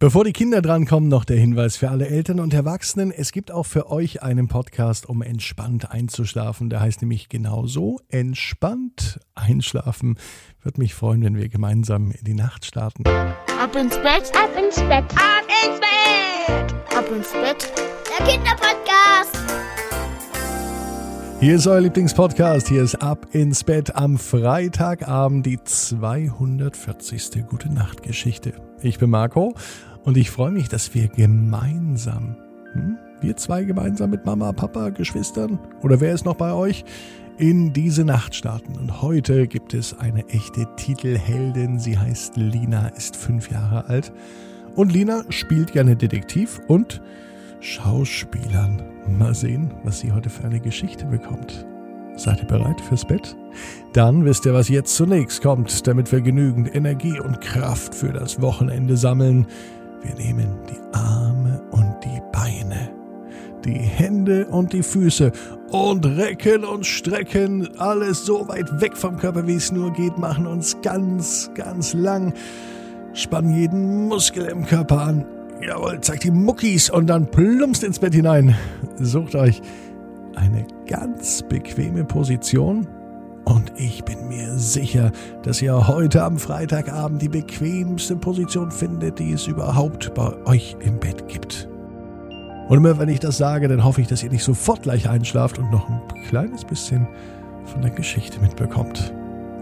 [0.00, 3.10] Bevor die Kinder drankommen, noch der Hinweis für alle Eltern und Erwachsenen.
[3.10, 6.70] Es gibt auch für euch einen Podcast, um entspannt einzuschlafen.
[6.70, 10.16] Der heißt nämlich genauso entspannt einschlafen.
[10.62, 13.02] Würde mich freuen, wenn wir gemeinsam in die Nacht starten.
[13.08, 17.72] Ab ins Bett, ab ins Bett, ab ins Bett, ab ins Bett.
[18.20, 19.36] Der Kinderpodcast.
[21.40, 22.68] Hier ist euer Lieblingspodcast.
[22.68, 27.46] Hier ist Ab ins Bett am Freitagabend die 240.
[27.48, 28.54] Gute Nacht Geschichte.
[28.80, 29.54] Ich bin Marco
[30.04, 32.36] und ich freue mich, dass wir gemeinsam,
[32.72, 36.84] hm, wir zwei gemeinsam mit Mama, Papa, Geschwistern oder wer ist noch bei euch,
[37.38, 38.76] in diese Nacht starten.
[38.76, 41.78] Und heute gibt es eine echte Titelheldin.
[41.78, 44.12] Sie heißt Lina, ist fünf Jahre alt.
[44.74, 47.00] Und Lina spielt gerne Detektiv und
[47.60, 48.82] Schauspielern.
[49.18, 51.66] Mal sehen, was sie heute für eine Geschichte bekommt.
[52.16, 53.36] Seid ihr bereit fürs Bett?
[53.92, 58.40] Dann wisst ihr, was jetzt zunächst kommt, damit wir genügend Energie und Kraft für das
[58.40, 59.46] Wochenende sammeln.
[60.02, 62.90] Wir nehmen die Arme und die Beine,
[63.64, 65.32] die Hände und die Füße
[65.70, 70.46] und recken und strecken alles so weit weg vom Körper, wie es nur geht, machen
[70.46, 72.32] uns ganz, ganz lang,
[73.12, 75.24] spannen jeden Muskel im Körper an.
[75.60, 78.56] Jawohl, zeigt die Muckis und dann plumpst ins Bett hinein.
[79.00, 79.60] Sucht euch
[80.36, 82.86] eine ganz bequeme Position
[83.48, 85.10] und ich bin mir sicher,
[85.42, 91.00] dass ihr heute am Freitagabend die bequemste Position findet, die es überhaupt bei euch im
[91.00, 91.66] Bett gibt.
[92.68, 95.58] Und immer wenn ich das sage, dann hoffe ich, dass ihr nicht sofort gleich einschlaft
[95.58, 97.08] und noch ein kleines bisschen
[97.64, 99.14] von der Geschichte mitbekommt.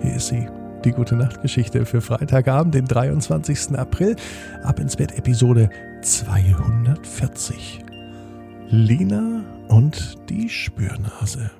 [0.00, 0.48] Hier ist sie,
[0.86, 3.78] die gute Nachtgeschichte für Freitagabend, den 23.
[3.78, 4.16] April,
[4.62, 5.68] ab ins Bett Episode
[6.00, 7.84] 240.
[8.68, 11.50] Lina und die Spürnase.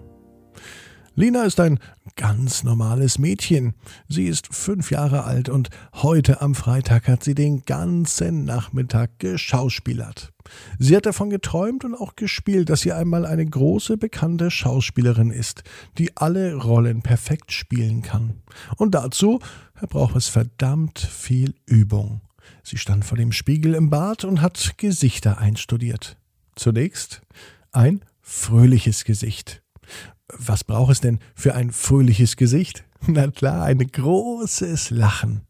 [1.16, 1.78] Lina ist ein
[2.16, 3.74] ganz normales Mädchen.
[4.08, 10.32] Sie ist fünf Jahre alt und heute am Freitag hat sie den ganzen Nachmittag geschauspielert.
[10.80, 15.62] Sie hat davon geträumt und auch gespielt, dass sie einmal eine große bekannte Schauspielerin ist,
[15.98, 18.42] die alle Rollen perfekt spielen kann.
[18.76, 19.38] Und dazu
[19.88, 22.22] braucht es verdammt viel Übung.
[22.64, 26.16] Sie stand vor dem Spiegel im Bad und hat Gesichter einstudiert.
[26.56, 27.22] Zunächst
[27.70, 29.62] ein fröhliches Gesicht.
[30.28, 32.84] Was braucht es denn für ein fröhliches Gesicht?
[33.06, 35.42] Na klar, ein großes Lachen.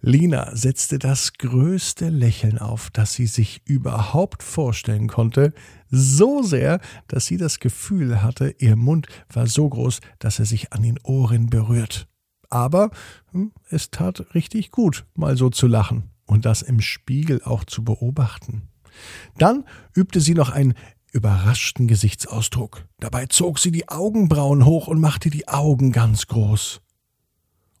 [0.00, 5.52] Lina setzte das größte Lächeln auf, das sie sich überhaupt vorstellen konnte,
[5.90, 10.72] so sehr, dass sie das Gefühl hatte, ihr Mund war so groß, dass er sich
[10.72, 12.08] an den Ohren berührt.
[12.48, 12.90] Aber
[13.32, 17.84] hm, es tat richtig gut, mal so zu lachen und das im Spiegel auch zu
[17.84, 18.68] beobachten.
[19.36, 20.74] Dann übte sie noch ein
[21.12, 22.86] überraschten Gesichtsausdruck.
[22.98, 26.80] Dabei zog sie die Augenbrauen hoch und machte die Augen ganz groß.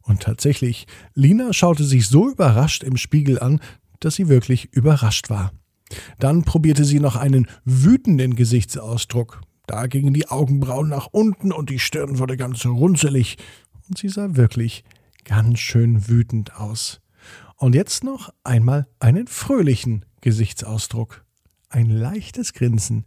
[0.02, 3.60] Und tatsächlich, Lina schaute sich so überrascht im Spiegel an,
[4.00, 5.52] dass sie wirklich überrascht war.
[6.18, 9.42] Dann probierte sie noch einen wütenden Gesichtsausdruck.
[9.66, 13.36] Da gingen die Augenbrauen nach unten und die Stirn wurde ganz runzelig.
[13.88, 14.84] Und sie sah wirklich
[15.24, 17.00] ganz schön wütend aus.
[17.56, 21.24] Und jetzt noch einmal einen fröhlichen Gesichtsausdruck.
[21.70, 23.06] Ein leichtes Grinsen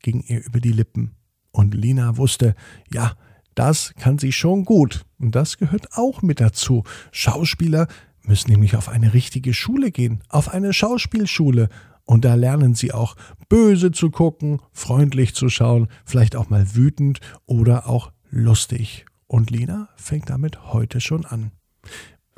[0.00, 1.16] ging ihr über die Lippen.
[1.50, 2.54] Und Lina wusste,
[2.92, 3.16] ja,
[3.54, 5.06] das kann sie schon gut.
[5.18, 6.84] Und das gehört auch mit dazu.
[7.10, 7.88] Schauspieler
[8.22, 11.70] müssen nämlich auf eine richtige Schule gehen, auf eine Schauspielschule.
[12.04, 13.16] Und da lernen sie auch
[13.48, 19.06] böse zu gucken, freundlich zu schauen, vielleicht auch mal wütend oder auch lustig.
[19.26, 21.50] Und Lina fängt damit heute schon an.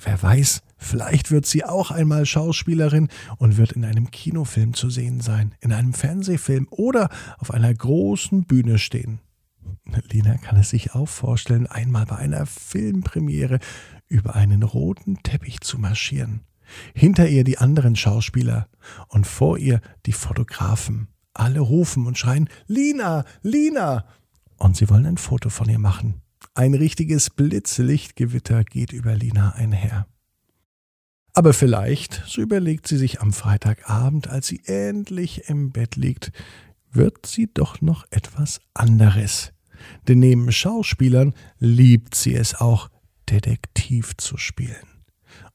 [0.01, 5.21] Wer weiß, vielleicht wird sie auch einmal Schauspielerin und wird in einem Kinofilm zu sehen
[5.21, 9.21] sein, in einem Fernsehfilm oder auf einer großen Bühne stehen.
[10.11, 13.59] Lina kann es sich auch vorstellen, einmal bei einer Filmpremiere
[14.07, 16.43] über einen roten Teppich zu marschieren.
[16.95, 18.69] Hinter ihr die anderen Schauspieler
[19.09, 21.09] und vor ihr die Fotografen.
[21.35, 24.05] Alle rufen und schreien Lina, Lina.
[24.59, 26.21] Und sie wollen ein Foto von ihr machen.
[26.59, 30.09] Ein richtiges Blitzlichtgewitter geht über Lina einher.
[31.33, 36.33] Aber vielleicht, so überlegt sie sich am Freitagabend, als sie endlich im Bett liegt,
[36.91, 39.53] wird sie doch noch etwas anderes.
[40.09, 42.89] Denn neben Schauspielern liebt sie es auch,
[43.31, 45.05] Detektiv zu spielen.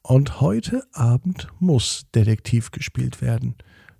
[0.03, 3.55] Und heute Abend muss Detektiv gespielt werden,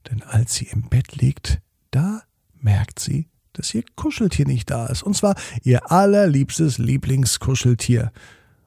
[0.09, 1.59] denn als sie im Bett liegt,
[1.91, 2.23] da
[2.61, 5.03] merkt sie, dass ihr Kuscheltier nicht da ist.
[5.03, 8.11] Und zwar ihr allerliebstes Lieblingskuscheltier.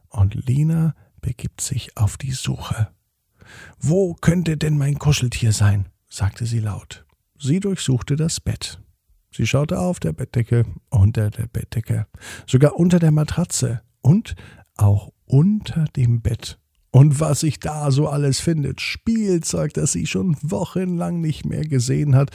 [0.08, 2.88] Und Lina begibt sich auf die Suche.
[3.78, 5.88] Wo könnte denn mein Kuscheltier sein?
[6.08, 7.04] sagte sie laut.
[7.38, 8.80] Sie durchsuchte das Bett.
[9.30, 12.06] Sie schaute auf der Bettdecke, unter der Bettdecke,
[12.46, 14.34] sogar unter der Matratze und
[14.76, 16.58] auch unter dem Bett.
[16.90, 22.16] Und was sich da so alles findet, Spielzeug, das sie schon wochenlang nicht mehr gesehen
[22.16, 22.30] hat,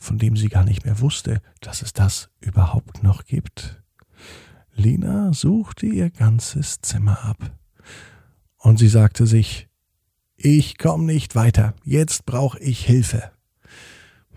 [0.00, 3.80] von dem sie gar nicht mehr wusste, dass es das überhaupt noch gibt.
[4.74, 7.52] Lina suchte ihr ganzes Zimmer ab.
[8.56, 9.68] Und sie sagte sich,
[10.36, 13.30] ich komme nicht weiter, jetzt brauche ich Hilfe.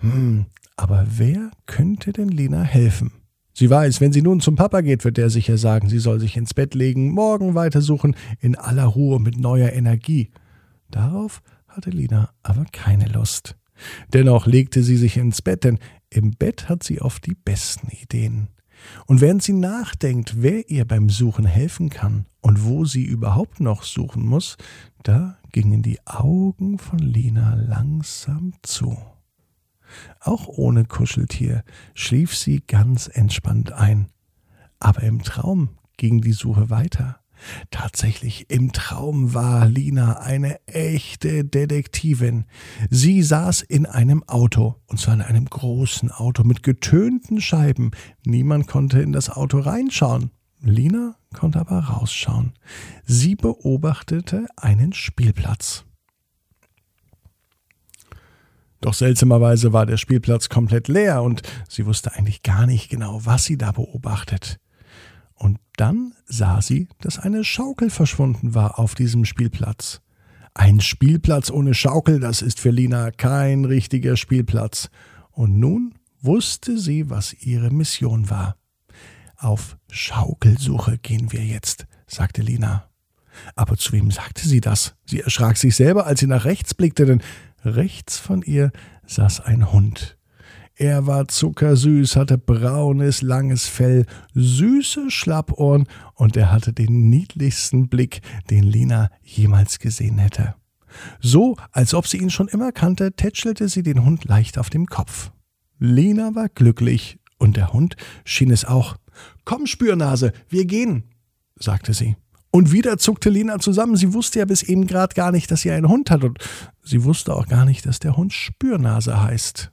[0.01, 3.13] Hm, aber wer könnte denn Lina helfen?
[3.53, 6.35] Sie weiß, wenn sie nun zum Papa geht, wird er sicher sagen, sie soll sich
[6.35, 10.31] ins Bett legen, morgen weitersuchen, in aller Ruhe mit neuer Energie.
[10.89, 13.55] Darauf hatte Lina aber keine Lust.
[14.13, 18.49] Dennoch legte sie sich ins Bett, denn im Bett hat sie oft die besten Ideen.
[19.05, 23.83] Und während sie nachdenkt, wer ihr beim Suchen helfen kann und wo sie überhaupt noch
[23.83, 24.57] suchen muss,
[25.03, 28.97] da gingen die Augen von Lina langsam zu.
[30.19, 31.63] Auch ohne Kuscheltier
[31.93, 34.07] schlief sie ganz entspannt ein.
[34.79, 37.22] Aber im Traum ging die Suche weiter.
[37.71, 42.45] Tatsächlich, im Traum war Lina eine echte Detektivin.
[42.89, 47.91] Sie saß in einem Auto, und zwar in einem großen Auto mit getönten Scheiben.
[48.25, 50.31] Niemand konnte in das Auto reinschauen.
[50.61, 52.53] Lina konnte aber rausschauen.
[53.05, 55.83] Sie beobachtete einen Spielplatz.
[58.83, 63.45] Doch seltsamerweise war der Spielplatz komplett leer und sie wusste eigentlich gar nicht genau, was
[63.45, 64.59] sie da beobachtet.
[65.43, 69.99] Und dann sah sie, dass eine Schaukel verschwunden war auf diesem Spielplatz.
[70.53, 74.89] Ein Spielplatz ohne Schaukel, das ist für Lina kein richtiger Spielplatz.
[75.31, 78.55] Und nun wusste sie, was ihre Mission war.
[79.35, 82.87] Auf Schaukelsuche gehen wir jetzt, sagte Lina.
[83.55, 84.95] Aber zu wem sagte sie das?
[85.05, 87.21] Sie erschrak sich selber, als sie nach rechts blickte, denn
[87.65, 88.71] Rechts von ihr
[89.05, 90.17] saß ein Hund.
[90.75, 98.21] Er war zuckersüß, hatte braunes, langes Fell, süße Schlappohren und er hatte den niedlichsten Blick,
[98.49, 100.55] den Lina jemals gesehen hätte.
[101.19, 104.87] So, als ob sie ihn schon immer kannte, tätschelte sie den Hund leicht auf dem
[104.87, 105.31] Kopf.
[105.77, 107.95] Lina war glücklich und der Hund
[108.25, 108.97] schien es auch.
[109.45, 111.03] Komm, Spürnase, wir gehen,
[111.55, 112.15] sagte sie.
[112.49, 113.95] Und wieder zuckte Lina zusammen.
[113.95, 116.23] Sie wusste ja bis eben gerade gar nicht, dass sie einen Hund hat.
[116.23, 116.37] Und
[116.83, 119.72] sie wusste auch gar nicht, dass der Hund Spürnase heißt.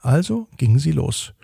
[0.00, 1.34] Also ging sie los.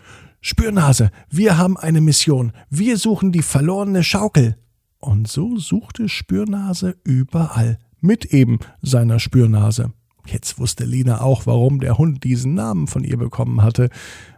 [0.40, 2.52] Spürnase, wir haben eine Mission.
[2.68, 4.56] Wir suchen die verlorene Schaukel.
[4.98, 7.78] Und so suchte Spürnase überall.
[8.00, 9.92] Mit eben seiner Spürnase.
[10.26, 13.90] Jetzt wusste Lina auch, warum der Hund diesen Namen von ihr bekommen hatte,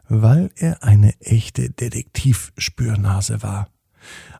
[0.08, 3.68] weil er eine echte Detektivspürnase war.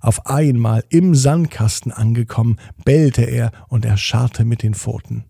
[0.00, 5.24] Auf einmal im Sandkasten angekommen, bellte er und er scharrte mit den Pfoten.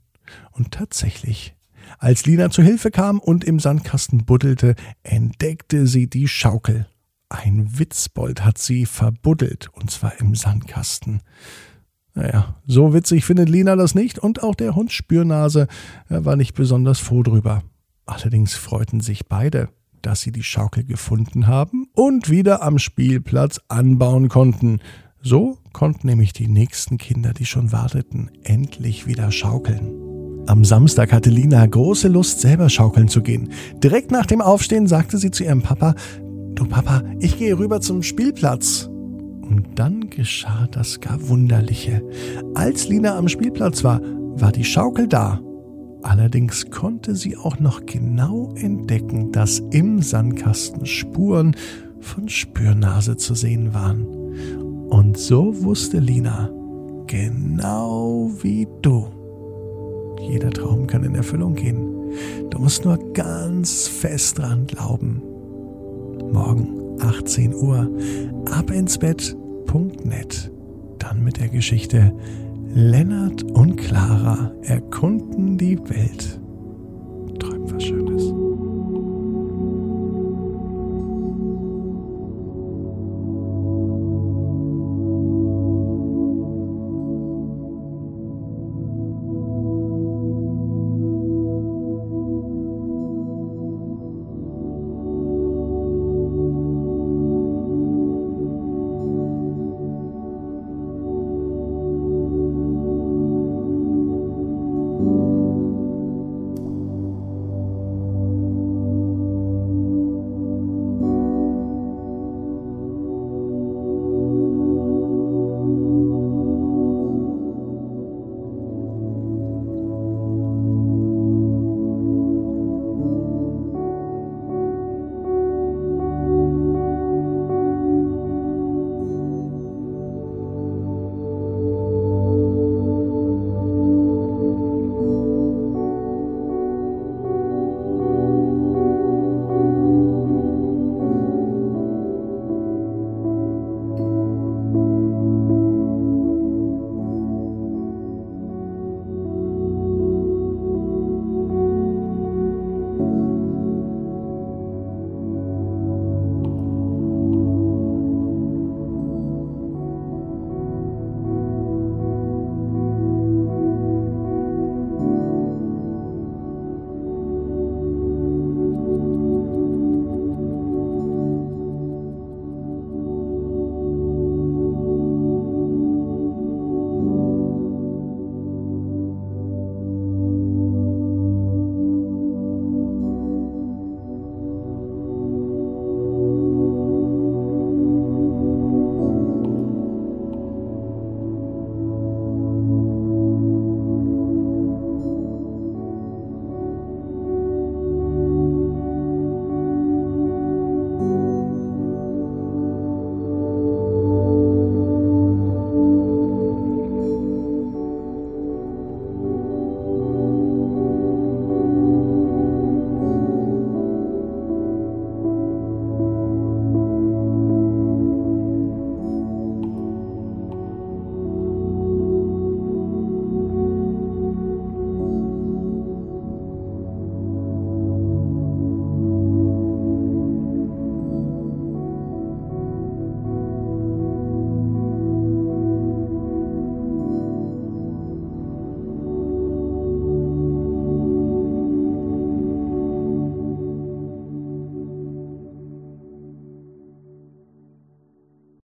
[0.51, 1.56] Und tatsächlich,
[1.99, 6.87] als Lina zu Hilfe kam und im Sandkasten buddelte, entdeckte sie die Schaukel.
[7.29, 11.23] Ein Witzbold hat sie verbuddelt, und zwar im Sandkasten.
[12.15, 15.67] Naja, so witzig findet Lina das nicht, und auch der Hund Spürnase
[16.09, 17.63] war nicht besonders froh drüber.
[18.07, 19.69] Allerdings freuten sich beide
[20.07, 24.79] dass sie die Schaukel gefunden haben und wieder am Spielplatz anbauen konnten.
[25.21, 30.06] So konnten nämlich die nächsten Kinder, die schon warteten, endlich wieder schaukeln.
[30.47, 33.51] Am Samstag hatte Lina große Lust, selber schaukeln zu gehen.
[33.83, 35.95] Direkt nach dem Aufstehen sagte sie zu ihrem Papa,
[36.55, 38.89] Du Papa, ich gehe rüber zum Spielplatz.
[38.89, 42.03] Und dann geschah das gar Wunderliche.
[42.55, 45.41] Als Lina am Spielplatz war, war die Schaukel da
[46.07, 51.57] Allerdings konnte sie auch noch genau entdecken, dass im Sandkasten Spuren
[51.99, 54.07] von Spürnase zu sehen waren.
[54.89, 56.49] Und so wusste Lina,
[57.09, 59.09] genau wie du.
[60.21, 61.79] Jeder Traum kann in Erfüllung gehen.
[62.51, 65.23] Du musst nur ganz fest dran glauben.
[66.33, 67.91] Morgen 18 Uhr
[68.51, 70.51] ab ins Bett.net.
[70.99, 72.13] Dann mit der Geschichte
[72.75, 76.41] Lennart und Clara erkunden die Welt.